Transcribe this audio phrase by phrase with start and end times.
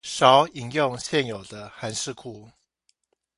[0.03, 2.49] 少引用現有的函式庫